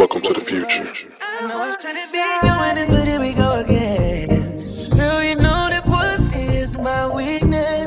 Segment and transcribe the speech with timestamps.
[0.00, 0.90] Welcome to the future.
[1.20, 4.28] I know I shouldn't be doing this, but here we go again.
[4.96, 7.14] Girl, you know that pussy is my.
[7.14, 7.79] Weakness.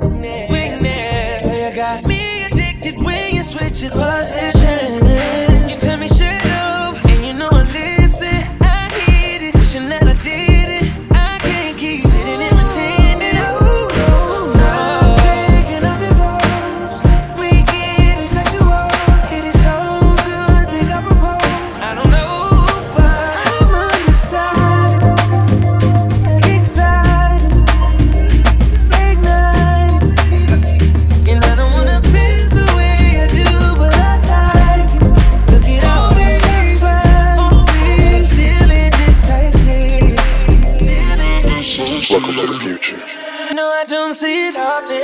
[43.07, 43.53] Future.
[43.53, 44.98] No, I don't see it often.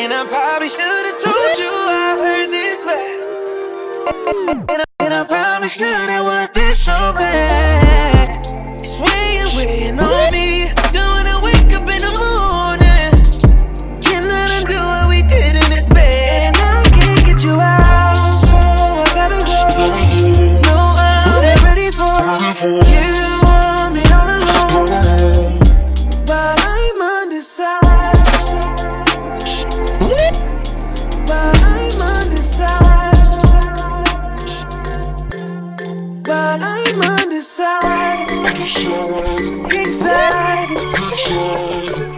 [0.00, 3.18] And I probably should have told you I heard this way.
[5.00, 8.46] And I, probably should have want this so bad.
[8.74, 10.68] It's weighing, weighing on me.
[10.92, 13.10] Don't wanna wake up in the morning.
[14.02, 16.54] Cannot undo what we did in this bed.
[16.54, 19.58] And I can't get you out, so I gotta go.
[20.66, 23.49] No, I'm not ready for you.
[36.30, 38.30] But I'm undecided.
[39.66, 40.78] Excited.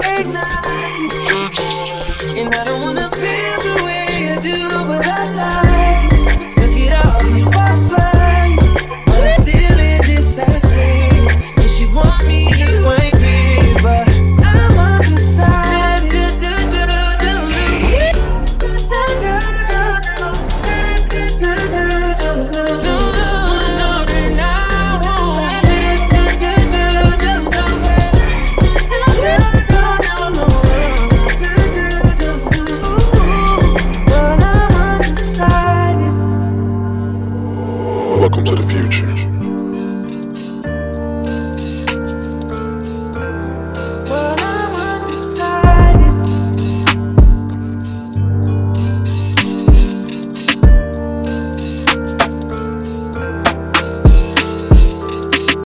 [0.05, 1.13] Ignited.
[2.37, 6.59] And I don't wanna feel the way you do, but I like it.
[6.61, 8.59] Look at all these sparks flying.
[9.07, 11.57] But I'm still indecisive.
[11.57, 12.92] And she want me to
[38.23, 39.52] Welcome to the future.